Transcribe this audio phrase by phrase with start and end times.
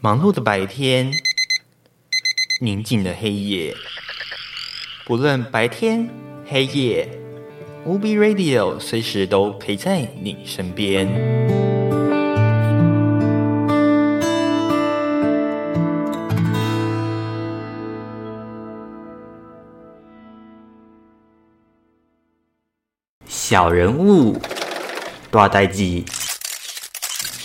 [0.00, 1.10] 忙碌的白天，
[2.60, 3.74] 宁静的黑夜，
[5.04, 6.08] 不论白天
[6.46, 7.08] 黑夜，
[7.84, 11.08] 无比 Radio 随时都陪在你身边。
[23.26, 24.40] 小人物，
[25.32, 26.04] 大代记，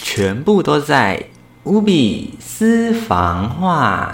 [0.04, 1.33] 全部都在。
[1.66, 4.12] 无比私房话。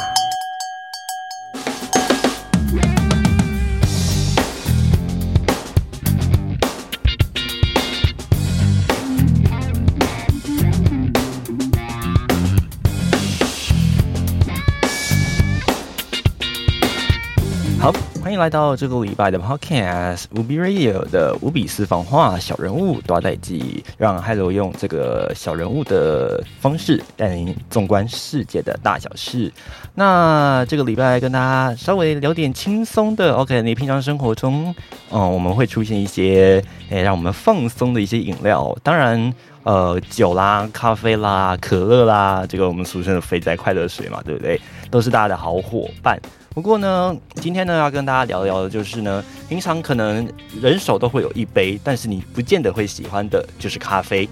[18.40, 29.52] 来到这个礼拜的 Podcast 无比 Radio 的无比私房话小人物多代记，让 Hello 用这个小人物的方式带您纵观世界的大小事。
[29.94, 33.62] 那这个礼拜跟大家稍微聊点轻松的，OK？
[33.62, 34.74] 你平常生活中，
[35.12, 39.34] 嗯，我们会出现一些诶让我们放松的一些饮料，当然，
[39.70, 44.60] 呃，酒啦、咖啡啦、可乐啦，这个我们俗称的肥宅快乐水嘛，对不对？
[44.90, 46.20] 都是大家的好伙伴。
[46.56, 50.28] 不过呢，今天呢要跟大家聊聊的就是呢，平常可能
[50.60, 54.26] 人手都会有一杯，但是你不见得会喜欢的，就是咖啡。
[54.26, 54.32] 不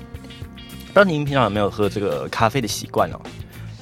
[0.88, 3.22] 知道您平常有没有喝这个咖啡的习惯哦？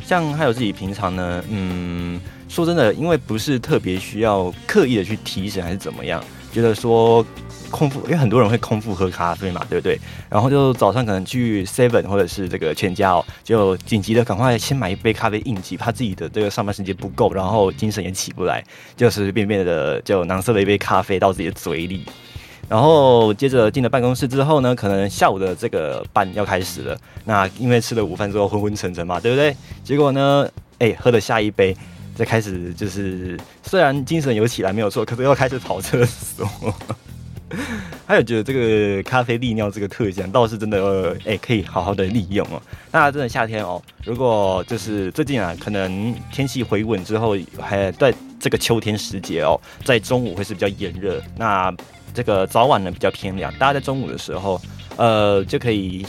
[0.04, 2.20] 像还有自己平常呢，嗯，
[2.50, 7.26] 说真的，因为不是特别需要刻意的去提神还是怎么样，觉得说。
[7.76, 10.00] 空腹，因为很多人会空腹喝咖啡嘛，对不对？
[10.30, 18.64] 然后就早上可能去 Seven 或者是这个全家哦，就紧急的赶快先买一杯咖啡应急，怕自己的这个上班时间不够，然后精神也起不来，
[18.96, 22.06] 就随随便便的就囊塞了一杯咖啡到自己的嘴里。
[22.70, 29.56] 然后接着进了办公室之后呢，可能下午的这个班要开始了，那因为吃了午饭之后昏昏沉沉嘛，对不对？
[29.84, 30.48] 结果呢，
[30.80, 31.76] 哎，喝了下一杯，
[32.16, 36.50] 再开始就是虽然精神有起来没有错，可是又开始跑厕所。
[38.08, 42.62] 还有觉得这个咖啡利尿这个特性倒是真的，哎，可以好好的利用哦。
[42.92, 51.74] 那真的夏天哦，如果就是最近啊，可能天气回稳之后，还在这个秋天时节哦，在中午会是比较炎热，那
[52.14, 54.62] 这个早晚呢比较偏凉，大家在中午的时候，
[54.98, 56.06] 呃，就可以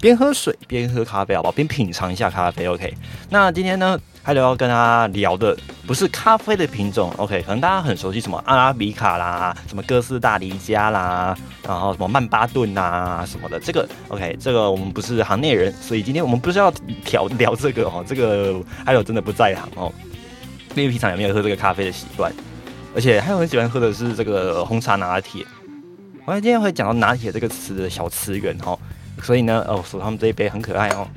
[0.00, 1.52] 边喝水边喝咖啡，好不好？
[1.52, 2.94] 边品尝一下咖啡，OK。
[3.28, 4.00] 那今天呢？
[4.22, 7.42] 还有要跟他聊的不是咖啡的品种，OK？
[7.42, 11.36] 可能大家很熟悉什么阿拉比卡啦，什么哥斯达黎加啦，
[11.66, 14.36] 然后什么曼巴顿呐什么的，这个 OK？
[14.38, 16.70] 这个我们不是行内人，所以今天我们不是要
[17.10, 19.92] 聊聊这个哦，这个还有真的不在行哦。
[20.76, 22.32] 因为平常有没有喝这个咖啡的习惯？
[22.94, 25.44] 而且还有很喜欢喝的是这个红茶拿铁。
[26.26, 28.78] 我今天会讲到拿铁这个词的小词源哦，
[29.22, 31.08] 所以呢，哦，手上这一杯很可爱哦。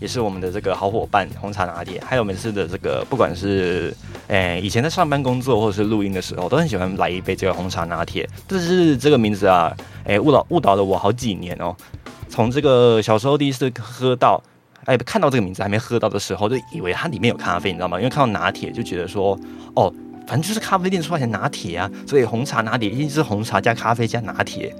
[0.00, 3.94] 也是我们的这个好伙伴红茶拿铁，还有每次的这个，不管是
[4.28, 8.28] 诶以前在上班工作或者是录音的时候，都很喜欢来一杯这个红茶拿铁。
[8.48, 11.76] 这是这个名字啊，诶误导误导了我好几年哦。
[12.28, 14.42] 从这个小时候第一次喝到，
[14.86, 17.98] 哎看到这个名字还没喝到的时候，就以为它里面有咖啡，你知道吗？
[17.98, 19.38] 因为看到拿铁就觉得说，
[19.74, 19.92] 哦，
[20.26, 24.74] 反正就是咖啡店出来的拿铁啊，所以红茶拿铁一定是红茶加咖啡加拿铁。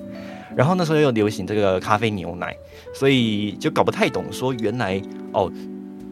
[0.56, 2.54] 然后那时候又流行这个咖啡牛奶，
[2.92, 4.24] 所以就搞不太懂。
[4.32, 5.00] 说原来
[5.32, 5.50] 哦，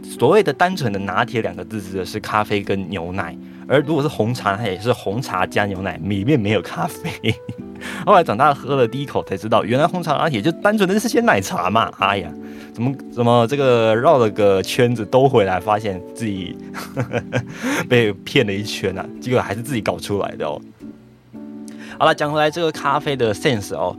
[0.03, 7.35] 所谓的单纯的拿铁两个字指的是咖啡跟牛奶，而如果是红茶，它也是红茶加牛奶，里面没有咖啡。
[8.05, 11.93] 后来长大喝了第一口才知道，原来红茶拿铁就单纯的是些奶茶嘛。
[11.99, 12.33] 哎呀，
[12.73, 16.57] 怎么怎么这个绕了个圈子都回来，发现自己
[17.89, 20.61] 被骗了一圈啊，结果还是自己搞出来的哦。
[21.99, 23.97] 好了，讲回来这个咖啡的 sense 哦。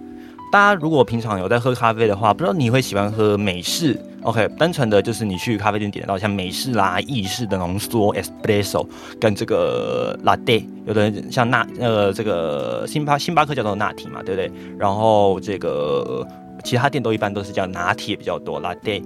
[0.52, 8.88] 大家如果平常有在喝咖啡的话，不知道你会喜欢喝美式？OK，单纯的就是你去咖啡店点到像美式啦、意式的浓缩 Espresso
[9.22, 14.52] 跟这个 Latte，有的人像那呃这个星巴星巴克叫做拿铁嘛，对不对？
[14.78, 16.28] 然后这个
[16.64, 19.04] 其他店都一般都是叫拿铁比较多 Latte。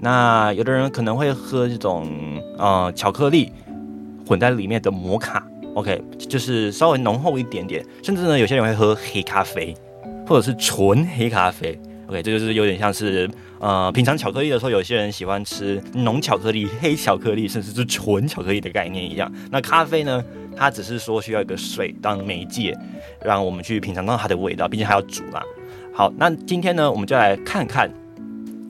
[0.00, 2.08] 那有的人可能会喝这种
[2.58, 3.52] 呃巧克力
[4.26, 9.76] 混在里面的摩卡，OK，就是稍微浓厚一点点，甚至呢有些人会喝黑咖啡。
[10.26, 11.78] 或者是纯黑咖啡
[12.08, 13.30] ，OK，这就是有点像是
[13.60, 19.32] 呃，品尝巧克力的时候，有些人喜欢吃浓巧克力、黑巧克力，甚至是纯巧克力的概念一样。
[19.50, 20.22] 那咖啡呢，
[20.56, 22.76] 它只是说需要一个水当媒介，
[23.24, 25.40] 让我们去品尝到它的味道，毕竟还要煮嘛。
[25.92, 27.90] 好，那今天呢，我们就来看看。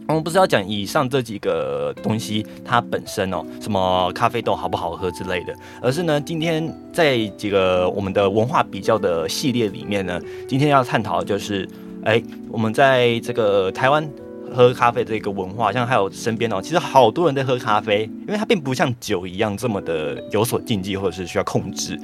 [0.09, 11.69] 我们不是要讲以上这几个东西它本身哦，什么咖啡豆好不好喝之类的，而是呢，今天在几个我们的文化比较的系列里面呢，今天要探讨的就是，
[12.05, 14.09] 哎，我们在这个台湾
[14.55, 21.99] 喝咖啡这个文化，像还有身边哦，其实好多人在喝咖啡，因为它并不像酒一样这么的有所禁忌或者是需要控制。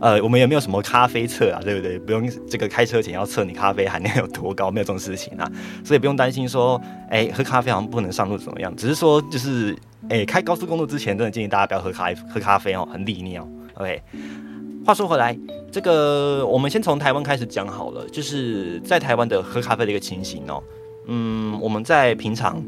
[0.00, 1.98] 呃，我们也没有什么咖啡测啊，对不对？
[1.98, 5.50] 不用这个开车前要测你咖啡含量有多高，没有这种事情啊，
[5.84, 8.74] 所以不用担心说，哎，喝咖啡好像不能上路怎么样？
[8.76, 9.74] 只是说就是，
[10.10, 13.48] 哎，开高速公路之前，真的建议大家不要喝咖喝咖啡哦，很利尿。
[13.74, 14.02] OK，
[14.84, 15.36] 话说回来，
[15.72, 20.62] 这个我们先从台湾开始讲好了，就是在台湾的喝咖啡的一个情形哦。
[21.06, 22.62] 嗯，我们在平常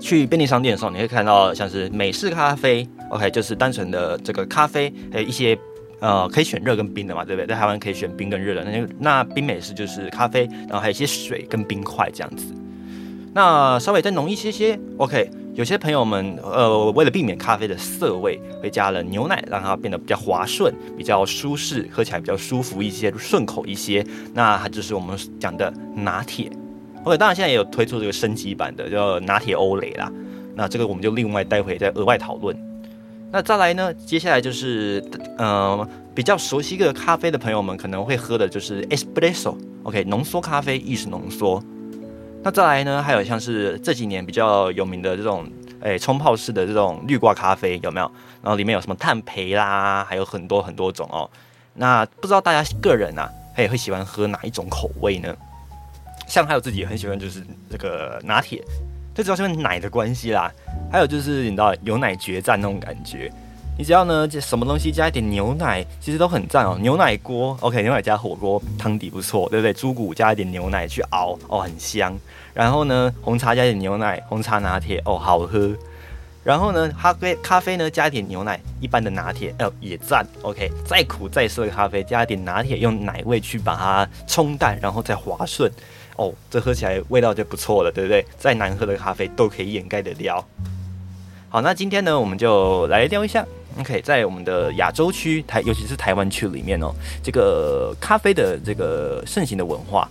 [0.00, 5.58] 去便利商店的时候，你会看到像是美式咖啡，OK，就是单纯的这个咖啡，还有一些。
[6.06, 7.46] 呃，可以选热跟冰的嘛，对不对？
[7.48, 12.54] 在台湾可以选冰跟热的，那那冰美式就是咖啡，然后还有一些水跟冰块这样子。
[13.34, 15.28] 那稍微再浓一些些，OK。
[15.54, 24.04] 有些朋友们，呃，为了避免咖啡的涩味，会加了牛奶，让它变得比较滑顺、比较舒适，喝起来比较舒服一些、顺口一些。
[24.34, 26.50] 那它就是我们讲的拿铁。
[27.04, 30.12] OK，当然现在也有推出这个升级版的，叫拿铁欧蕾啦。
[30.54, 32.54] 那这个我们就另外待会再额外讨论。
[33.32, 33.92] 那再来呢？
[33.92, 35.04] 接下来就是，
[35.36, 41.62] 呃，比较熟悉这个咖啡的朋友们可能会喝的就是 espresso，OK，浓缩咖啡，意式浓缩。
[42.42, 45.44] 那再来呢，还有像是这几年比较有名的这种，
[45.80, 48.10] 诶，冲泡式的这种绿挂咖啡有没有？
[48.42, 51.28] 然后里面有什么碳培啦，还有很多很多种哦。
[51.74, 53.28] 那不知道大家个人啊，
[53.58, 55.36] 也会喜欢喝哪一种口味呢？
[56.28, 58.64] 像还有自己也很喜欢，就是这个拿铁。
[59.16, 60.52] 最主要是因为奶的关系啦，
[60.92, 63.32] 还有就是你知道有奶决战那种感觉，
[63.78, 66.76] 你只要呢什么东西加一点牛奶，其实都很赞哦。
[66.82, 69.72] 牛奶锅，OK，牛奶加火锅汤底不错，对不对？
[69.72, 72.14] 猪骨加一点牛奶去熬，哦，很香。
[72.52, 75.74] 然后呢，红茶加一点牛奶，红茶拿铁，哦，好喝。
[76.44, 80.26] 然后呢，咖啡咖啡呢加一点牛奶，一般的拿铁，哦，也赞。
[80.42, 85.72] OK，再苦再涩的咖啡加一点拿铁，用奶味去把它冲淡，然后再滑顺。
[86.16, 88.24] 哦，这喝起来味道就不错了，对不对？
[88.38, 90.44] 再难喝的咖啡都可以掩盖得了。
[91.48, 93.46] 好，那今天呢，我们就来聊一下。
[93.78, 96.90] OK，在我们的亚洲区台，尤其是台湾区里面哦，
[97.22, 100.08] 这个咖啡的这个盛行的文化。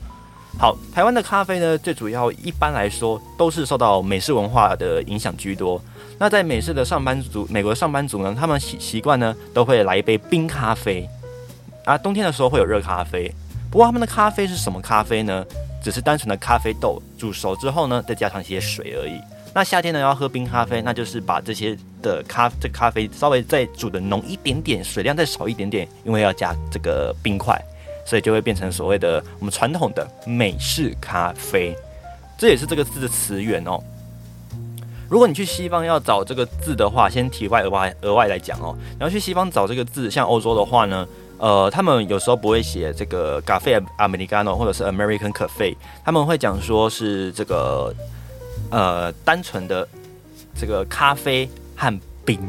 [0.58, 5.82] 好，台湾的咖啡呢，最主要一般来说都是受到美式文化的影响居多。
[6.18, 11.10] 那在美式的上班族，美国上班族呢，他们习习惯呢都会来一杯冰咖啡
[11.84, 11.98] 啊。
[11.98, 13.30] 冬天的时候会有热咖啡，
[13.70, 15.44] 不过他们的咖啡是什么咖啡呢？
[15.86, 19.22] 只是单纯的咖啡豆煮熟之后呢，再加上一些水而已。
[19.54, 27.56] 那夏天呢要喝冰咖啡，那就是把这些的咖这咖啡稍微再煮的浓一点点，水量再少一点点，因为要加这个冰块，
[28.04, 31.76] 所以就会变成所谓的我们传统的美式咖啡。
[32.36, 33.80] 这也是这个字的词源哦。
[35.08, 41.08] 如果你去西方要找这个字的话，先题外额外额外来讲哦，你要去西方找这个字，像欧洲的话呢。
[41.38, 47.94] 呃，他们有时候不会写这个咖啡 Americano 或者是 American Cafe，他们会讲说是这个
[48.72, 49.88] 呃单纯的
[50.58, 52.40] 这个咖啡和冰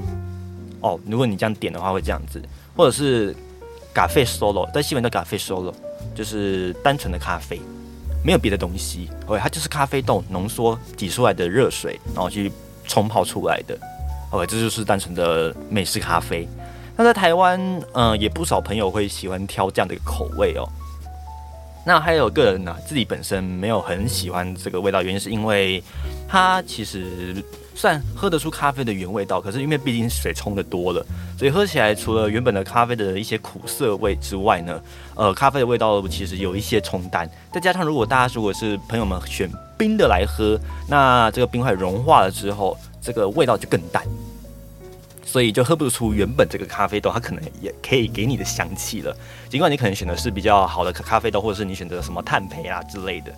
[0.80, 0.98] 哦。
[1.06, 2.40] 如果你这样点的话，会这样子，
[2.76, 3.34] 或者是
[3.92, 5.74] 咖啡 Solo，在西文叫咖啡 Solo，
[6.14, 7.60] 就是单纯的咖啡，
[8.24, 9.10] 没有别的东西。
[9.26, 12.52] OK，它就是咖啡豆浓缩挤出来的热水，然后去
[12.86, 13.76] 冲泡出来的。
[14.30, 16.48] OK，这就是单纯的美式咖啡。
[16.96, 17.60] 那在台湾，
[17.92, 20.66] 嗯，也不少朋友会喜欢挑这样的一个口味哦。
[21.84, 25.80] 那还有个人呢，自己本身没有很喜欢这个味道，原因是因为
[26.26, 27.44] 它其实
[27.76, 31.06] 算喝得出咖啡的原味道，可是因为毕竟水冲的多了，
[31.38, 34.80] 所以喝起来除了原本的咖啡的一些苦涩味之外呢，
[35.14, 37.30] 呃，咖啡的味道其实有一些冲淡。
[37.52, 39.48] 再加上如果大家如果是朋友们选
[39.78, 44.02] 冰的来喝，那这个冰块融化了之后，这个味道就更淡。
[45.36, 49.14] 所以就喝不出原本这个咖啡豆，它可能也可以给你的香气了。
[49.50, 53.30] 尽管你可能选的是比较好的咖啡豆，或者是你选择什么碳培啊之类的，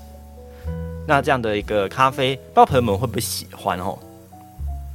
[1.08, 3.98] 那这样的一个咖啡，不知道朋友们会不会喜欢哦？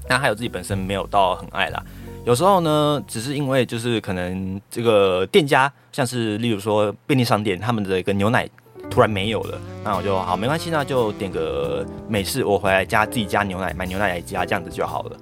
[0.07, 1.83] 那还有自己本身没有到很爱啦。
[2.23, 8.49] 有时候呢，只是因为就是可能这个店家，像是例如说便利商店，他们的一个牛奶
[8.89, 15.17] 突然没有了，那我就好没关系，那就点个美式，我回来加自己加牛奶，买牛奶来加，这样子就好了。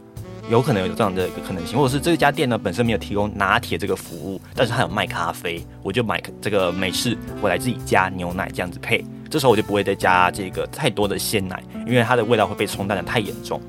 [0.52, 13.62] 有可能有这样的一个可能性，或者是这家店呢本身没有提供拿铁这个服务，但是它有卖咖啡，我就买这个美式，我来自己加牛奶这样子配，这时候我就不会再加这个太多的鲜奶，因为它的味道会被冲淡的太严重。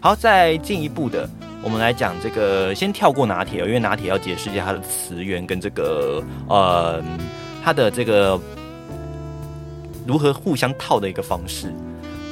[0.00, 1.30] 好，再进一步的，
[1.62, 7.00] 我们来讲这个，先跳过拿铁，因为拿铁要解释一下它的词源跟这个呃
[7.64, 8.36] 它的这个
[10.04, 11.72] 如何互相套的一个方式。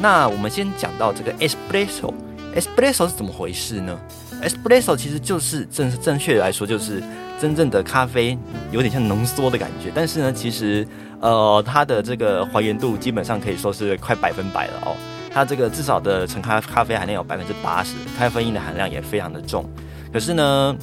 [0.01, 2.13] 那我们先讲到这个 espresso。
[2.57, 3.97] Espresso 是怎么回事呢
[4.43, 7.03] ？espresso 其实就是正正确来说就是
[7.41, 8.37] 真正的咖啡，
[8.73, 9.93] 有点像浓缩的感觉。
[9.95, 10.87] 但是呢，其实
[11.21, 14.97] 呃它的这个还原度基本上可以说是快百分百了哦。
[15.33, 19.65] 它这个至少的纯咖咖啡含量有百分之八十，咖啡因的含量也非常的重。
[20.13, 20.75] 可是呢，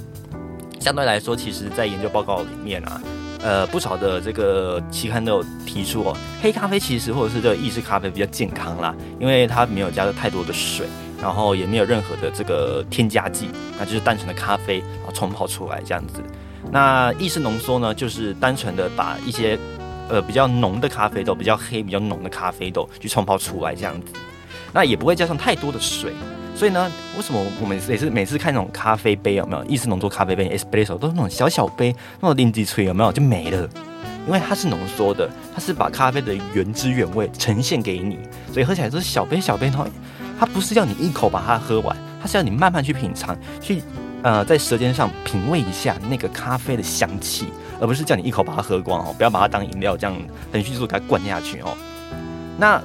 [0.80, 3.02] 相对来说，其实在研究报告里面啊。
[3.46, 10.88] 呃，不少的这个期刊都有提出哦，黑咖啡其实或者是这个意式咖啡比较健康啦，因为它没有加的太多的水，
[11.24, 13.48] 然后也没有任何的这个添加剂，
[13.80, 16.22] 那就是单纯的咖啡然后冲泡出来这样子。
[16.70, 19.58] 那意式浓缩呢，就是单纯的把一些
[20.10, 24.08] 呃比较浓的咖啡豆，比较黑、比较浓的咖啡豆去冲泡出来这样子，
[24.74, 26.12] 那也不会加上太多的水。
[26.56, 33.70] 所以呢，为什么我们也是每次看那种咖啡杯有没有意式浓缩咖啡杯 espresso 都是那种小小杯，那种零几吹有没有就没了？
[34.26, 38.20] 因为它是浓缩的，它是把咖啡的原汁原味呈现给你，
[38.54, 39.68] 所以喝起来都是小杯小杯。
[39.68, 39.86] 然后
[40.44, 43.82] 它不是要你一口把它喝完，它是要你慢慢去品尝，去
[44.22, 47.48] 呃在舌尖上品味一下那个咖啡的香气，
[47.80, 50.14] 而不是叫你一口把它喝光哦，不要把它当饮料这样
[50.52, 51.78] 很迅速给它灌下去哦。
[52.58, 52.82] 那。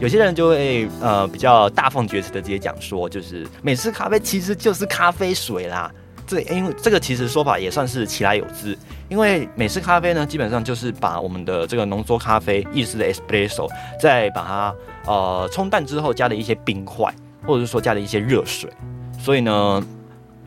[0.00, 5.90] 有些人就会呃比较大放厥词的直接讲说，就是美式咖啡其实就是咖啡水啦。
[6.24, 8.78] 这因为这个其实说法也算是其来有之，
[9.08, 13.68] 因为美式咖啡呢基本上就是把我们的这个浓缩咖啡意式的 espresso，
[14.00, 14.74] 再把它
[15.06, 17.12] 呃冲淡之后加了一些冰块，
[17.46, 18.70] 或者是说加了一些热水，
[19.18, 19.86] 所以呢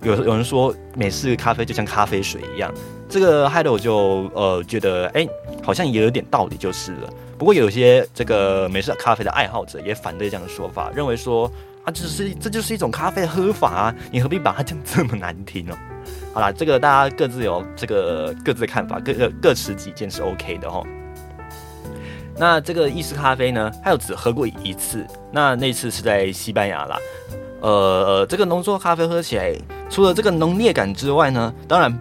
[0.04, 2.72] 有有人说美式咖啡就像咖啡水一样，
[3.10, 5.28] 这个害得我就呃觉得哎
[5.64, 7.10] 好像也有点道理就是了。
[7.38, 11.52] 不过有些这个美式咖啡的爱好者也反对这样的说法，认为说
[11.84, 15.76] 啊，这是这就是一种咖啡喝法啊，你何必把它讲这么难听呢？
[16.34, 20.84] 好啦，这个大家各自有这个各自的看法，各各各持己见是 OK 的哈。
[22.38, 26.98] 那这个意式咖啡呢，还有只喝过一次，那那次是在西班牙啦。
[27.60, 29.54] 呃，这个浓缩咖啡喝起来，
[29.90, 31.98] 除了这个浓烈感之外呢，当然。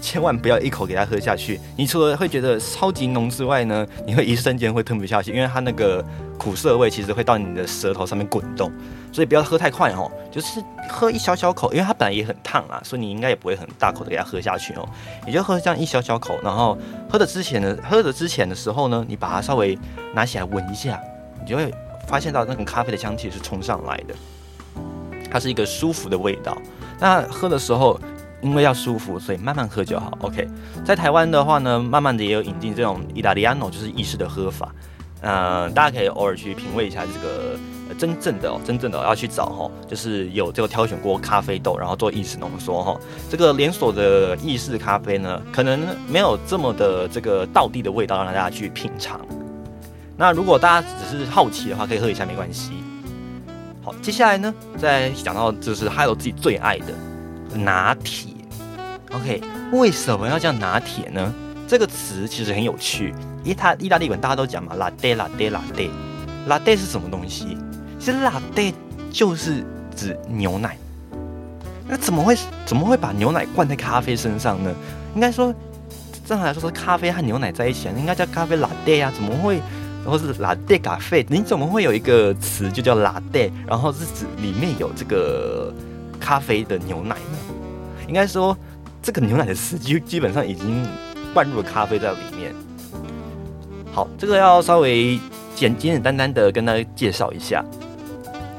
[0.00, 1.60] 千万不要一口给它喝下去。
[1.76, 6.04] 你除了会觉得超级浓之外呢，你会一瞬间会吞不下去，因为它那个
[6.38, 8.70] 苦涩味其实会到你的舌头上面滚动。
[9.10, 14.88] 所以不要喝太快哦，就是喝一小小口，因为它本来也很烫啊，所以你应该也不会很大口的给它喝下去哦。
[15.26, 16.76] 你就喝这样一小小口，然后
[17.10, 19.76] 喝的之前呢，喝的之前的时候呢，你把它稍微
[20.14, 21.00] 拿起来闻一下，
[21.40, 21.72] 你就会
[22.06, 24.14] 发现到那个咖啡的香气是冲上来的，
[25.30, 26.56] 它是一个舒服的味道。
[27.00, 27.98] 那喝的时候。
[28.40, 30.16] 因为要舒服，所以慢慢喝就好。
[30.20, 30.46] OK，
[30.84, 34.72] 在台湾的话呢，慢慢的也有引进这种意大利安诺，就是意式的喝法。
[35.20, 37.58] 嗯，大家可以偶尔去品味一下这个
[37.98, 42.96] 真正的哦、真正的要去找哈，就是有这个挑选过咖啡豆，然后做意式浓缩哈。
[43.28, 49.20] 这个连锁的意式咖啡呢，可能没有这么的这个道地的味道让大家去品尝。
[50.16, 52.70] 那如果大家只是好奇的话，可以喝一下没关系。
[53.82, 56.86] 好，接下来呢，再讲到就是还有自己最爱的。
[57.54, 58.32] 拿铁
[59.12, 59.40] ，OK，
[59.72, 61.32] 为什么要叫拿铁呢？
[61.66, 63.14] 这个词其实很有趣，
[63.44, 67.58] 因为它意大利文大家都讲嘛，latte，latte，latte，latte 是什么东西？
[67.98, 68.72] 其实 latte
[69.10, 69.64] 就是
[69.94, 70.76] 指牛奶。
[71.86, 74.72] 那怎么会怎么会把牛奶灌在咖啡身上呢？
[75.14, 75.54] 应该说，
[76.26, 79.60] 正常来说是咖啡和牛奶在一起啊，应该叫咖啡 latte 啊，怎么会？
[80.06, 81.26] 或是 latte 咖啡？
[81.28, 85.74] 你怎么会有一个词就叫 latte，然后是指里面有这个？
[86.28, 87.38] 咖啡的牛奶呢？
[88.06, 88.54] 应该说，
[89.00, 90.86] 这个牛奶的词基基本上已经
[91.32, 92.54] 灌入了咖啡在里面。
[93.90, 95.18] 好，这个要稍微
[95.54, 97.64] 简简简单单的跟大家介绍一下，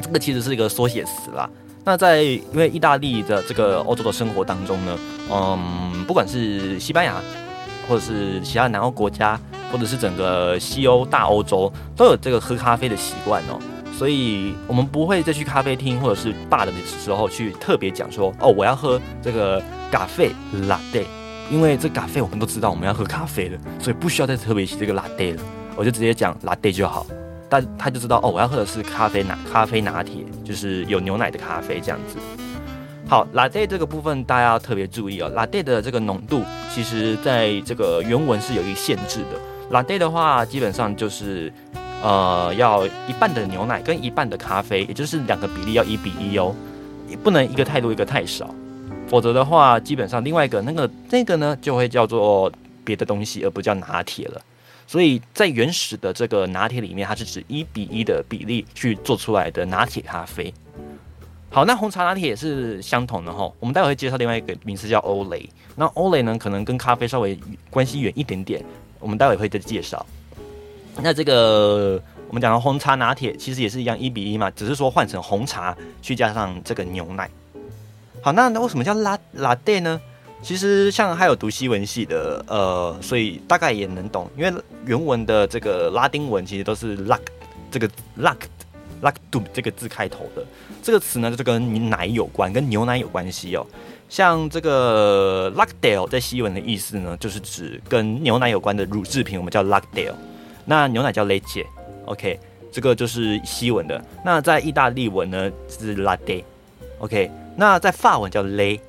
[0.02, 1.48] 这个其实是一个缩写词啦。
[1.84, 4.98] 那在因为意大利的这个欧洲的生活当中呢，
[5.32, 7.22] 嗯，不管是西班牙，
[7.88, 9.40] 或者是其他南欧国家，
[9.72, 13.60] 或者是整个西欧大欧洲，都有这个喝咖啡的习惯哦。
[14.00, 20.32] 所以，我们不会再去咖啡厅或者是吧的时候去特别讲说，哦，我要喝这个咖啡
[20.70, 21.03] latte，
[21.51, 25.41] 因为这咖啡我们都知道我们要喝咖啡的，所以不需要再特别提这个 latte 了，
[25.75, 27.06] 我就直接讲 latte 就好，
[27.50, 32.15] 但他就知道，哦，我要喝的是咖啡拿咖啡拿铁，就是有牛奶的咖啡这样子。
[33.06, 36.41] 好，latte 这个部分大家要特别注意哦，latte 的这个浓度
[36.74, 41.51] 其实在这个原文是有一个限制的，latte 的话基本上就是。
[42.01, 46.56] 呃，要一半的牛奶跟一半的咖啡，也就是两个比例要一比一哦，
[47.10, 48.53] 也不能一个太多一个太少，
[49.08, 52.50] 否则的话，基本上另外一个那个那个呢就会叫做
[52.86, 54.41] 别的东西，而不叫拿铁了。
[54.88, 60.53] 所以在原始的这个拿铁里面，它是指一比一的比例去做出来的拿铁咖啡。
[61.51, 63.51] 好，那红茶拿铁也是相同的哈。
[63.60, 67.38] 我们待会会介绍另外一个名字叫欧蕾，那欧蕾呢可能跟咖啡稍微
[67.70, 68.63] 关系远一点点，
[69.00, 70.06] 我们待会会再介绍。
[71.01, 77.29] 那这个我们讲的红茶拿铁其实也是一样一比一嘛，只是说换成红茶去加上这个牛奶。
[78.22, 80.00] 好，那那为什么叫拉拉蒂呢？
[80.41, 87.20] 其实像还有读西文系的，呃，所以大概也能懂，因为原文的这个拉丁文其实都是 luck
[87.70, 87.89] 这个
[88.20, 88.38] luck
[89.01, 90.46] luck do 这个字开头的。
[90.82, 93.65] 这个词呢，就是跟奶有关，跟牛奶有关系哦。
[94.08, 100.15] 像这个 luckdale 在西文的意思呢，就是指跟牛奶有关的乳制品，我们叫 luckdale。
[100.70, 102.40] 那牛奶叫 latte，OK，
[102.72, 104.00] 这个就是西文的。
[104.24, 107.32] 那在意大利文呢是 latte，OK。
[107.56, 108.80] 那在法文叫 lay。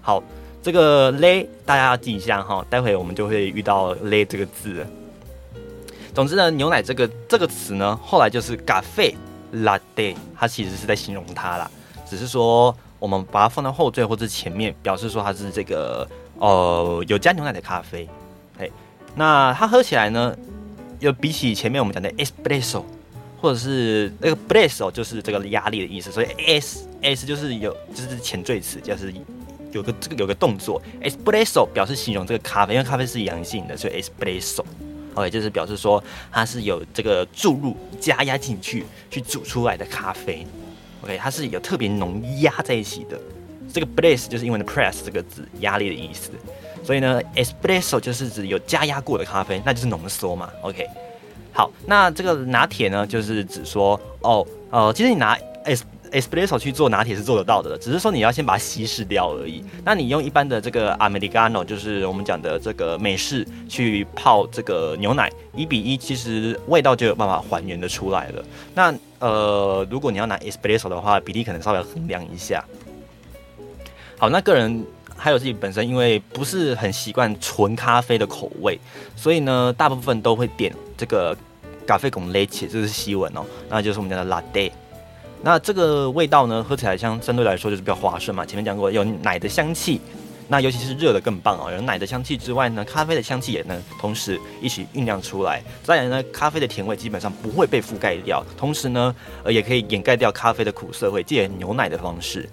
[0.00, 0.20] 好。
[0.62, 4.84] 这个 lay 大家要记一下哈，待会我们就会遇到 lay 这个字。
[6.12, 9.14] 总之呢，牛奶这个这个词呢，后来就是 cafe
[9.54, 11.70] latte，它其实是在形容它啦，
[12.04, 16.04] 只是说我们把它放到后缀或者前面，表示说它是这个
[16.40, 18.08] 呃有加牛奶的咖啡。
[18.58, 18.68] 哎，
[19.14, 20.36] 那它喝起来呢，
[21.00, 22.82] 又比起前面我们讲的 espresso，
[23.40, 29.12] 或者是那个 presso 就是这个压力的意思，所以 s s 就是有就是前缀词，就是。
[29.72, 40.46] 有个这个有个动作，espresso 表示形容这个咖啡，因为咖啡是阳性的，所以 espresso，OK 就是表示说它是有这个注入加压进去去煮出来的咖啡
[41.02, 43.20] ，OK 它是有特别浓压在一起的。
[43.70, 46.30] 这个 press 就是英文的 press 这个字，压力的意思。
[46.86, 50.86] 所以呢，espresso 就是指有加压过的咖啡，那就是浓缩嘛，OK。
[51.52, 55.36] 好，那这个拿铁呢，就是指说哦，呃，其实你拿
[56.12, 59.64] espresso 去做拿铁是做得到的，只是说你要先把它稀释掉而已。
[59.84, 68.44] 那你用一般的这个 americano，就是我们讲的这个美式去泡这个牛奶，一比一，其实味道就有办法还原的出来了。
[68.74, 72.64] 那呃，如果你要拿 espresso 的话，比例可能稍微衡量一下。
[74.18, 74.84] 好，那个人
[75.16, 78.78] 还有自己本身，因为不是很习惯纯咖啡的口味，
[79.16, 81.36] 所以呢，大部分都会点这个
[81.86, 84.70] 咖啡拱雷奇这是西文哦，那就是我们讲的 latte。
[85.42, 88.44] 那这个味道呢，喝起来相相对来说就是比较滑顺嘛。
[88.44, 90.00] 前面讲过有奶的香气，
[90.48, 91.70] 那尤其是热的更棒哦。
[91.70, 95.62] 有奶的香气之外呢，咖啡的香气也能同时一起酝酿出来。
[95.84, 102.48] 再来呢，咖啡的甜味基本上不会被覆盖掉，同时呢，呃，也可以掩盖掉咖啡的苦涩味，借牛奶的方式。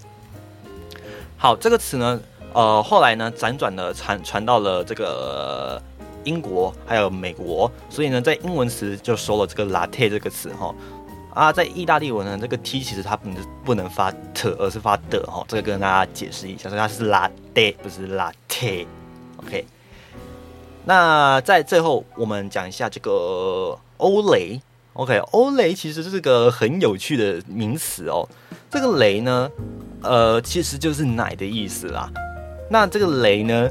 [1.38, 2.22] 好，这个词呢，
[2.54, 5.82] 呃，后来呢，辗转的传传到了这个
[6.24, 10.74] 英国还有美国，所以呢，在英文词就收了这个 latte 这个词哈。
[11.34, 15.44] 啊，在意大利文呢，这个 t 其实它不能不能发 t，而是发的哈。
[15.48, 18.86] 这个跟大家解释一下，所以它是 latte，不是 latte。
[19.38, 19.66] OK。
[20.86, 24.62] 那在最后，我们讲一下这个欧蕾。
[24.94, 28.30] OK，欧蕾其实是个很有趣的名词哦。
[28.70, 29.50] 这个蕾呢，
[30.04, 32.12] 呃，其实就是奶的意思啦。
[32.70, 33.70] 那这个雷呢，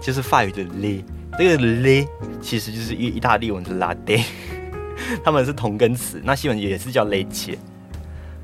[0.00, 1.02] 就是法语的 le，
[1.38, 2.06] 这个 le
[2.40, 4.22] 其实就是意意大利文的 latte。
[5.24, 7.56] 他们是同根词，那西文也是叫 l 切。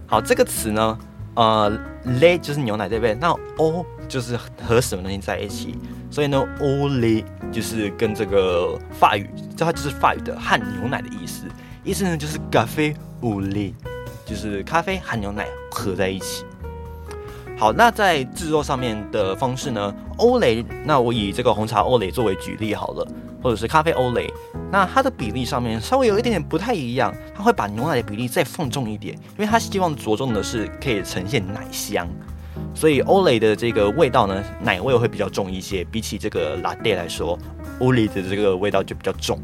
[0.07, 0.98] 好，这个词呢，
[1.35, 1.70] 呃
[2.04, 3.14] ，le 就是牛奶对不对？
[3.14, 5.74] 那 o 就是和什么东西在一起，
[6.11, 11.44] 所以呢，o le 就是跟这个法语，这它就是法语的和牛奶的意思，
[11.83, 13.74] 意思呢就是咖啡 o le，
[14.24, 16.44] 就是咖啡和牛奶合在一起。
[17.64, 23.09] 好，那在制作上面的方式呢，欧蕾，那我以这个红茶欧蕾作为举例好了。
[23.42, 24.31] 或者是咖啡欧蕾，
[24.70, 32.07] 那它的比例上面稍微有一点点不太一样，它会把牛奶的比例再放重一点，因为它希望着重的是可以呈现奶香，
[32.74, 37.38] 所以欧蕾的这个味道呢，奶味会比较重一些，比起这个拉蒂来说，
[37.81, 39.38] 欧蕾的这个味道就比较重。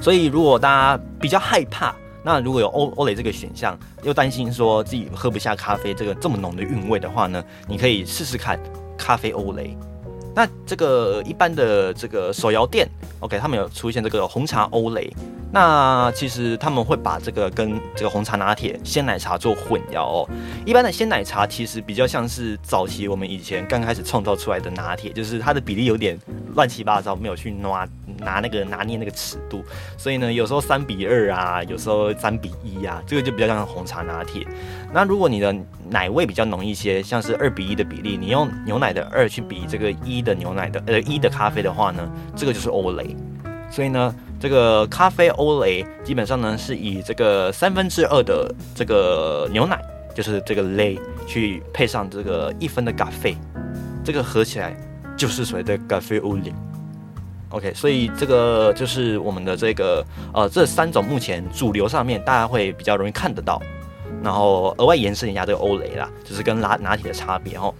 [0.00, 8.58] 所以如果大家比较害怕，那如果有欧欧蕾这个选项，又担心说自己喝不下咖啡这个这么浓的韵味的话呢，你可以试试看
[8.96, 9.76] 咖啡欧蕾。
[10.34, 12.88] 那这个一般的这个手摇店
[13.20, 15.08] ，OK，他们有出现这个红茶欧蕾。
[15.52, 20.28] 那其实他们会把这个跟这个红茶拿铁、鲜奶茶做混摇哦。
[20.66, 26.18] 一般的鲜奶茶其实比较像是早期我们以前刚开始创造出来的拿铁，就是它的比例有点
[26.56, 29.64] 乱七八糟，没有去拿拿那个拿捏那个尺度，
[29.96, 34.46] 所以呢，有时候三比二啊，有时候三比一啊，这个就比较像红茶拿铁。
[34.92, 35.54] 那如果你的
[35.88, 43.16] 奶味比较浓一些，像是二比一的比例，你用牛奶的二去比这个一的牛奶的呃一的咖啡的话呢，这个就是欧蕾。
[43.70, 44.14] 所以呢。
[44.40, 49.80] 这个咖啡欧蕾基本上呢是以这个三分之二的这个牛奶，
[50.14, 53.34] 就是这个类去配上这个一分的咖啡，
[54.04, 54.76] 这个合起来
[55.16, 56.52] 就是所谓的咖啡欧蕾。
[57.54, 63.62] OK，所以这个就是我们的这个呃这三种目前主流上面大家会比较容易看得到，
[64.24, 67.72] 然后额外延伸一下这个欧蕾啦，就是跟拿拿铁的差别哦。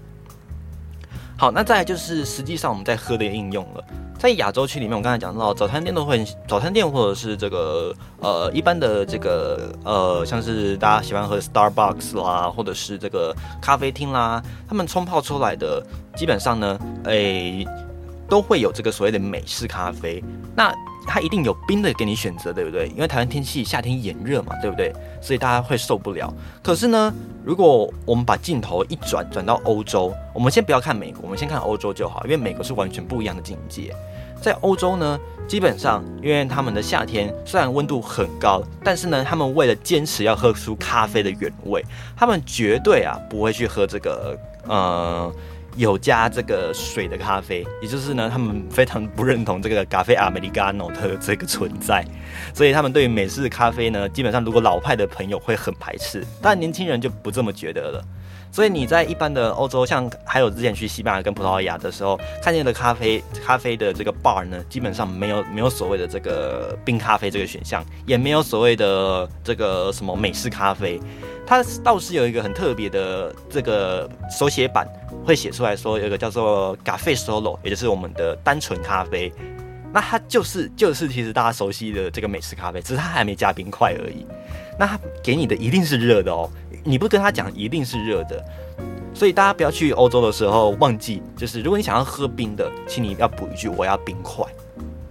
[1.36, 3.84] 好，那再来就是实际上我们在喝的应用了。
[4.16, 15.84] 在亚洲区里面，我刚才讲到早餐店都会，早餐店或者是这个呃一般的这个呃像是大家喜欢喝 Starbucks 啦，或者是这个咖啡厅啦，他们冲泡出来的
[16.16, 17.66] 基本上呢，诶
[18.28, 20.22] 都会有这个所谓的美式咖啡。
[20.56, 20.74] 那
[21.06, 22.88] 它一定有冰的给你选择，对不对？
[22.88, 24.90] 因为台湾天气夏天炎热嘛，对不对？
[25.20, 26.32] 所以大家会受不了。
[26.62, 27.12] 可是呢，
[27.44, 33.94] 如果我们把镜头一转，转到欧洲，我们先不要看美国，我们先看欧洲就好，因为美国是完全不一样的境界。
[34.40, 41.84] 在欧洲呢，基本上因为他们的夏天虽然温度很高，但是呢，他们为了坚持要喝出咖啡的原味，
[42.16, 45.30] 他们绝对啊不会去喝这个呃。
[45.76, 52.04] 有加这个水的咖啡，也就是呢，他们非常不认同这个咖啡 Americano 的这个存在，
[52.54, 58.04] 所以他们对于美式咖啡呢，基本上如果老派的朋友会很排斥，但年轻人就不这么觉得了。
[58.54, 71.00] 所以你在一般的欧洲，像还有之前去西班牙跟葡萄牙的时候，看见的咖啡咖啡的这个 bar 呢，基本上没有没有所谓的这个冰咖啡这个选项，也没有所谓的这个什么美式咖啡。
[71.44, 74.88] 它倒是有一个很特别的这个手写版，
[75.26, 79.32] 会写出来说有一个叫做咖啡 solo，也就是我们的单纯咖啡。
[79.92, 84.24] 那它就是就是其实大家熟悉的这个美式咖啡，只是它还没加冰块而已。
[84.78, 86.48] 那它给你的一定是热的哦，
[86.84, 88.44] 你不跟他讲一定是热的。
[89.12, 94.44] 所以大家不要去欧洲的时候忘记，就是如果你想要喝冰的，请你要补一句我要冰块。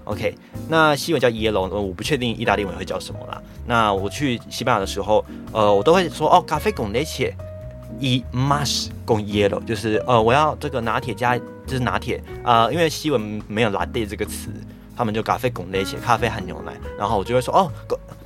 [0.03, 0.35] OK，
[0.67, 3.41] 那西文叫 yellow，我不确定意大利文会叫什么啦。
[3.65, 7.33] 那我去西班牙的时候，呃，我都会说哦，咖啡贡内切
[8.01, 14.49] ，e mas con yellow，就是呃，我要这个拿铁加，就是拿铁啊，因为西文没有 latte 这个词，
[14.97, 17.71] 他们就咖啡贡内切，咖啡含牛奶，然后我就会说哦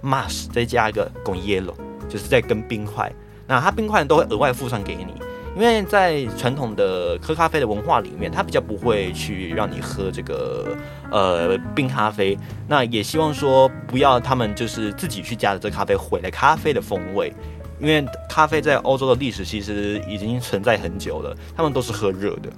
[0.03, 1.75] ，mas 再加一个 con yellow，
[2.09, 3.13] 就是在跟冰块，
[3.47, 5.07] 那它冰块都会额外附上给你。
[5.55, 10.77] 因为在传统的喝咖啡的文化里面，它比较不会去让你喝这个
[11.11, 12.37] 呃冰咖啡。
[12.67, 17.33] 那也希望说不要他们就是自己去加的这咖啡毁了咖啡的风味。
[17.79, 22.51] 因为咖啡在欧洲的历史其实已经存在很久了，他们都是喝热的，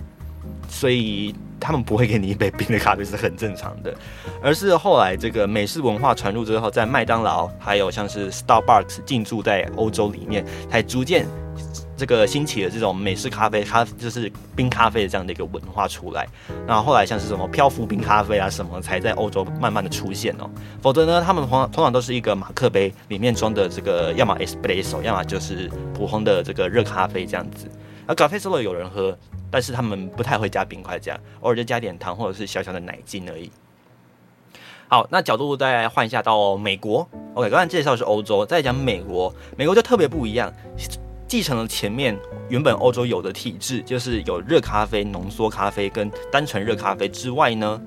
[0.69, 3.93] 所以他们不会给你一杯冰的咖啡是很正常的。
[4.41, 11.25] 而是后来这个美式文化传入之后，在麦当劳还有像是 Starbucks 进驻在欧洲里面，才逐渐。
[11.97, 16.25] 这个兴起的这种美式咖啡，咖就是冰咖啡的这样的一个文化出来，
[16.65, 20.49] 然后后来像是什么漂浮冰咖啡啊什么，才在欧洲慢慢的出现哦。
[20.81, 27.69] 否则呢，他们通通常都是一个马克杯，里面装的这个要么 espresso，要么就是普通的这个热咖啡这样子。
[28.09, 29.15] 而咖啡 solo 有人喝，
[29.51, 33.51] 但是他们不太会加冰块，这样偶尔就加点糖或者是小小的奶精而已。
[34.87, 37.07] 好，那角度再换一下到美国。
[37.35, 40.51] OK，刚才介绍是欧洲，再讲美国，美国就特别不一样。
[41.27, 42.17] 继承了前面
[42.49, 47.79] 原本欧洲有的体制，就是有热咖啡、浓缩咖啡跟单纯热咖啡之外呢，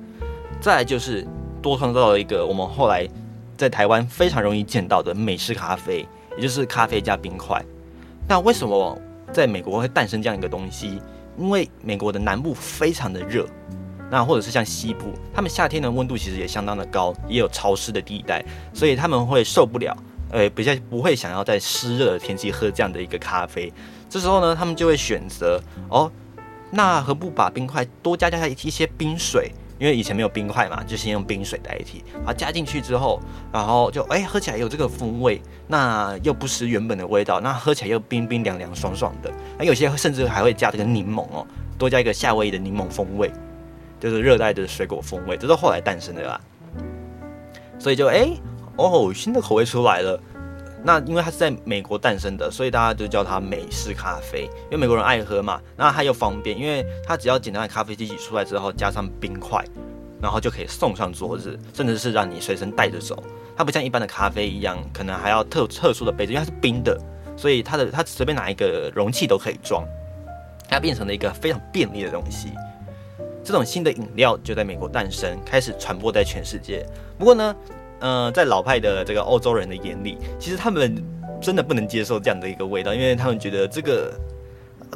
[0.61, 1.27] 再来就是
[1.61, 3.09] 多创造了一个我们后来
[3.57, 6.07] 在台湾非常容易见到的美式咖啡，
[6.37, 7.61] 也就是咖啡加冰块。
[8.29, 8.97] 那为什么
[9.33, 11.01] 在美国会诞生这样一个东西？
[11.39, 13.47] 因为美国的南部非常的热，
[14.11, 19.97] 那或者是像西部，他们夏天的温度其实也相当的高，也有潮湿的地带，所以他们会受不了。
[20.31, 23.73] 呃，比较不会想要在湿热的天气喝这样的一个咖啡，
[24.09, 26.11] 这时候呢，他们就会选择哦，
[26.71, 29.53] 那何不把冰块多加加一些冰水？
[29.83, 33.21] 因为以前没有冰块嘛，就先用冰水代替，把它加进去之后，
[33.53, 39.29] 然后就哎喝起来有这个风味，那又不失原本的味道，那喝起来又冰冰凉凉爽爽的。
[39.59, 41.45] 那有些甚至还会加这个柠檬哦，
[41.77, 43.29] 多加一个夏威夷的柠檬风味，
[43.99, 46.41] 就是热带的水果风味，这是后来诞生的啦。
[47.77, 48.31] 所以就哎。
[48.77, 50.19] 哦，新的口味出来了。
[50.85, 54.51] 那因为它是在美国诞生的，所以大家就叫它美式咖啡。
[54.65, 59.65] 因为美国人爱喝嘛，那它又方便，因为它只要简单的咖啡机挤出来之后，加上冰块，
[60.21, 63.23] 然后就可以送上桌子，甚至是让你随身带着走。
[63.57, 67.01] 它不像一般的咖啡一样，可能还要特特殊的杯子，因为它是冰的，
[67.37, 69.87] 所以它的它随便拿一个容器都可以装。
[70.69, 72.49] 它变成了一个非常便利的东西。
[73.45, 76.85] 这种新的饮料就在美国诞生，开始传播在全世界。
[77.17, 77.55] 不过呢。
[78.03, 81.03] 嗯，在老派的这个欧洲人的眼里，其实他们
[81.41, 84.13] 真的不能接受这样的一个味道，因为他们觉得这个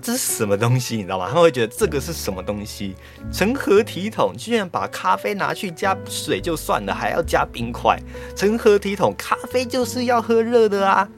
[0.02, 1.26] 这是什么东西，你知道吗？
[1.28, 2.96] 他们会觉得这个是什么东西？
[3.32, 4.34] 成何体统？
[4.36, 7.96] 居然把咖啡拿去加水就算了，还要加冰块？
[8.34, 9.14] 成何体统？
[9.16, 11.08] 咖啡就是要喝热的啊！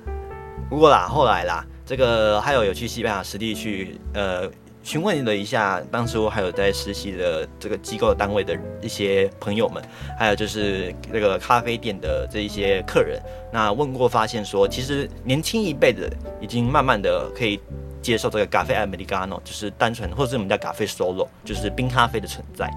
[0.68, 4.50] 不过啦，后来啦，这个还有有去西班牙实地去呃。
[4.88, 9.82] 询问了一下，当初还有在实习的这个机构单位的一些朋友们，
[10.18, 13.20] 还有就是那个咖啡店的这一些客人，
[13.52, 17.60] 那问过发现说，其实年轻一辈的已经慢慢的可以
[18.00, 22.72] 接受这个咖啡 Americano，就是单纯或者是我们叫咖啡 Solo，就是冰咖啡的存在。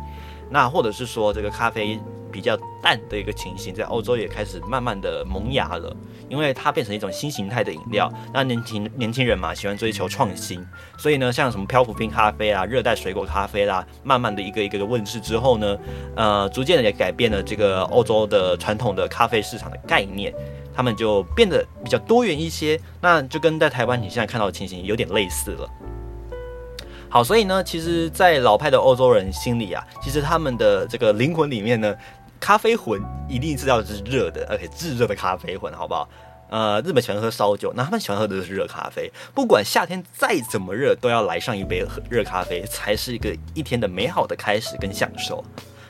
[0.49, 1.97] 那或者是说这个咖啡
[2.31, 5.95] 比较淡的一个情形，在欧洲也开始慢慢的萌芽了，
[6.29, 8.11] 因为它变成一种新形态的饮料。
[8.33, 10.65] 那年轻年轻人嘛，喜欢追求创新，
[10.97, 15.77] 所以呢，像什么漂浮冰咖啡啊、热带水果咖啡啦，慢慢的一个一个的问世之后呢，
[16.15, 20.33] 呃，逐渐的也改变了这个欧洲的传统的咖啡市场的概念，
[20.73, 22.79] 他们就变得比较多元一些。
[23.01, 25.69] 那就跟在台湾你现在看到的情形有点类似了。
[27.09, 31.93] 好，所以呢，其实，在老派的欧洲人心里啊，其实他们的这个灵魂里面呢，
[32.41, 32.99] 咖啡魂
[33.29, 36.09] 一定是要是热的，而且炙热的咖啡魂，好不好？
[36.49, 39.09] 呃，日本喜欢喝烧酒，那他们喜欢喝的是热咖啡。
[39.33, 45.41] 不管夏天再怎么热，都要来上一杯热咖啡，才是一个一天的美好的开始跟享受。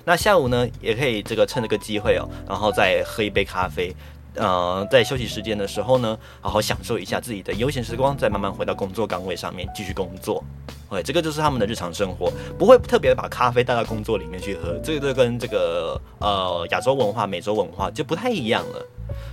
[0.04, 3.96] 那下午呢，也可以这个趁这个机会哦，然后再喝一杯咖啡。
[4.36, 10.44] 呃，在休息时间的时候呢，好好享受一下自己的悠闲时光，再慢慢回到工作岗位上面继续工作。
[10.92, 14.78] 对，这个就是他们的日常生活，不会特别把咖啡带到工作里面去喝。
[14.84, 18.86] 这个跟这个呃亚洲文化、美洲文化就不太一样了。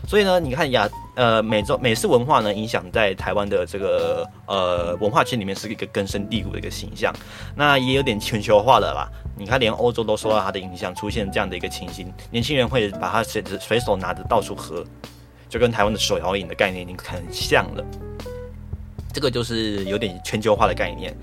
[0.06, 7.12] 所以呢，你看亚呃美洲美式文化呢，影响在台湾的这个呃文化圈里面是一个根深蒂固的一个形象。
[7.56, 9.08] 那也有点全球化的啦。
[9.36, 14.84] 你看，连欧洲都受到它的影响，出现这样的一个情形，年轻人会把它随随手拿着到处喝，
[15.48, 17.84] 就跟台湾的手摇饮的概念已经很像了。
[19.12, 21.16] 这个就是有点全球化的概念。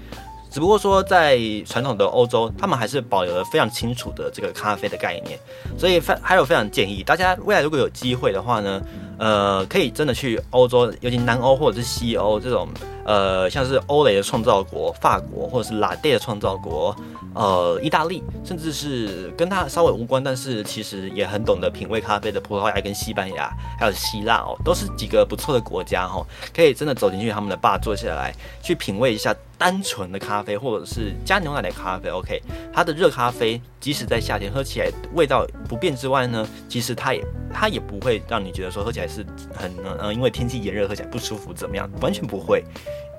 [0.55, 5.37] 只不过说，在传统的欧洲，他们还是保留了非常清楚的这个咖啡的概念，
[5.77, 8.81] 所以非还有非常建议大家未来如果有机会的话呢，
[9.19, 12.69] 呃，可以真的去欧洲，尤其南欧或者是西欧这种。
[13.05, 16.95] 呃，像是欧雷的创造国法国，或者是拉蒂的创造国，
[17.35, 32.09] 呃，意大利，甚至是跟它稍微无关，但是其实也很懂得品味咖啡的葡萄牙跟西班牙，还有希腊哦，都是几个不错的国家哈，可以真的走进去他们的吧，坐下来去品味一下单纯的咖啡，或者是加牛奶的咖啡。
[32.09, 32.41] OK，
[32.73, 42.63] 它的热咖啡，即使在夏天喝起来味道不变之外呢，其实它也它也不会让你觉得说喝起来是很呃，因为天气炎热喝起来不舒服怎么样，完全不会。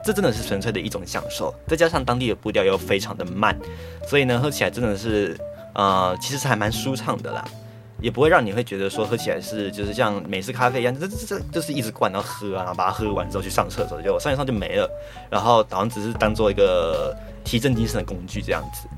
[0.06, 3.58] 这真的是纯粹的一种享受，再加上当地的步调又非常的慢，
[4.06, 5.36] 所以呢，喝起来真的是，
[5.74, 7.44] 呃，其实是还蛮舒畅的啦，
[8.00, 14.88] 也不会让你会觉得说喝起来是就是像美式咖啡一样，这这这就是一直灌然后喝啊，然后把它喝完之后去上厕所，就上一上就没了，
[15.28, 18.88] 然后好像只是当做一个提振精神的工具这样子。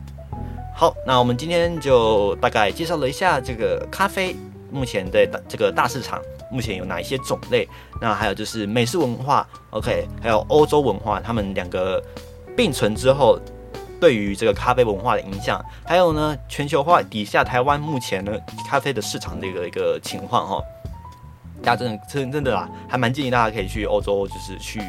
[0.77, 4.37] 好，那我们今天就大概介绍了一下这个咖啡
[4.71, 6.21] 目前的这个大市场。
[6.50, 7.68] 目前有哪一些种类？
[8.00, 12.02] 那还有就是美式文化，OK，还有欧洲文化，他们两个
[12.56, 13.38] 并存之后，
[14.00, 18.32] 对于这个咖啡文化的影响，还有呢，全球化底下台湾目前呢
[18.68, 20.62] 咖啡的市场的一个一个情况哈，
[21.62, 24.80] 大家真的真真的啊，还蛮建议大家可以去欧洲，就是去。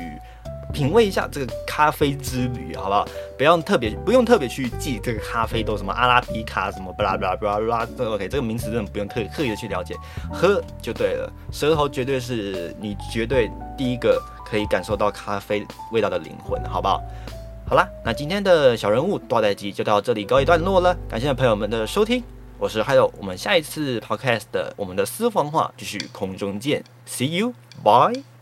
[0.74, 3.08] 品味一下这个咖啡之旅，好不好？
[3.38, 9.96] 不用特别，不用特别去记这个咖啡豆什么阿拉比卡什么巴拉巴拉巴拉拉，这 OK，这个名词真的不用特刻意的去了解，
[10.32, 11.32] 喝就对了。
[11.52, 17.02] 舌头绝对是你绝对第一个可以感受到咖啡味道的灵魂，好不好？
[17.68, 22.24] 好啦，那今天的小人物多代机就到这里告一段落了，感谢朋友们的收听，
[22.58, 28.39] 我是 Hello，我们下一次 Podcast 的我们的私房话继续空中见，See you，bye。